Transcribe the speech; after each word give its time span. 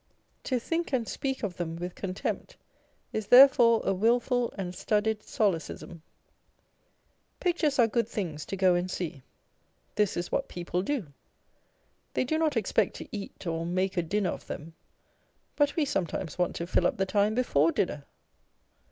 To 0.45 0.57
think 0.57 0.93
and 0.93 1.07
speak 1.07 1.43
of 1.43 1.57
them 1.57 1.75
with 1.75 1.93
contempt 1.93 2.57
is 3.13 3.27
therefore 3.27 3.81
a 3.83 3.93
wilful 3.93 4.51
and 4.57 4.73
studied 4.73 5.21
solecism. 5.21 6.01
Pictures 7.39 7.77
are 7.77 7.85
good 7.85 8.07
things 8.09 8.43
to 8.47 8.55
go 8.57 8.73
and 8.73 8.89
see. 8.89 9.21
This 9.93 10.17
is 10.17 10.31
what 10.31 10.49
people 10.49 10.81
do; 10.81 11.13
they 12.15 12.23
do 12.23 12.39
not 12.39 12.57
expect 12.57 12.95
to 12.95 13.07
eat 13.11 13.45
or 13.45 13.63
make 13.63 13.95
a 13.95 14.01
dinner 14.01 14.31
of 14.31 14.47
them; 14.47 14.73
but 15.55 15.75
we 15.75 15.85
sometimes 15.85 16.35
want 16.39 16.55
to 16.55 16.65
fill 16.65 16.87
up 16.87 16.97
the 16.97 17.05
time 17.05 17.35
before 17.35 17.71
dinner. 17.71 18.03